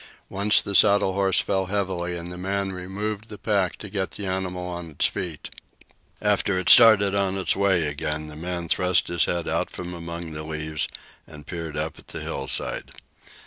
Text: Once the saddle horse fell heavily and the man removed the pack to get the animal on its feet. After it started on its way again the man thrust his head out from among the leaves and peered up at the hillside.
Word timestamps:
Once 0.29 0.61
the 0.63 0.73
saddle 0.73 1.13
horse 1.13 1.39
fell 1.39 1.67
heavily 1.67 2.17
and 2.17 2.31
the 2.31 2.35
man 2.39 2.71
removed 2.71 3.29
the 3.29 3.37
pack 3.37 3.75
to 3.75 3.87
get 3.87 4.09
the 4.13 4.25
animal 4.25 4.65
on 4.67 4.89
its 4.89 5.05
feet. 5.05 5.51
After 6.23 6.57
it 6.57 6.69
started 6.69 7.13
on 7.13 7.37
its 7.37 7.55
way 7.55 7.85
again 7.85 8.25
the 8.25 8.35
man 8.35 8.67
thrust 8.67 9.09
his 9.09 9.25
head 9.25 9.47
out 9.47 9.69
from 9.69 9.93
among 9.93 10.31
the 10.31 10.41
leaves 10.41 10.87
and 11.27 11.45
peered 11.45 11.77
up 11.77 11.99
at 11.99 12.07
the 12.07 12.19
hillside. 12.21 12.89